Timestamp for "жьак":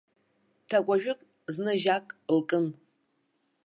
1.81-2.05